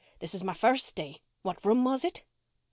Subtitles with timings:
[0.17, 1.21] This is my first day.
[1.43, 2.23] What room was it?"